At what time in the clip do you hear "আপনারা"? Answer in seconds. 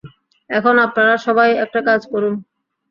0.77-1.15